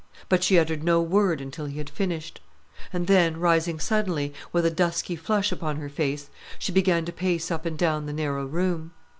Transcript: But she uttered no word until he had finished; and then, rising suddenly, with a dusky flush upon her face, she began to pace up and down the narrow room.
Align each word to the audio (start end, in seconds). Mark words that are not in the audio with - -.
But 0.29 0.43
she 0.43 0.57
uttered 0.57 0.83
no 0.83 0.99
word 0.99 1.39
until 1.41 1.65
he 1.67 1.77
had 1.77 1.87
finished; 1.87 2.41
and 2.91 3.05
then, 3.05 3.37
rising 3.39 3.79
suddenly, 3.79 4.33
with 4.51 4.65
a 4.65 4.71
dusky 4.71 5.15
flush 5.15 5.51
upon 5.51 5.75
her 5.75 5.89
face, 5.89 6.31
she 6.57 6.71
began 6.71 7.05
to 7.05 7.13
pace 7.13 7.51
up 7.51 7.67
and 7.67 7.77
down 7.77 8.07
the 8.07 8.13
narrow 8.13 8.47
room. 8.47 8.93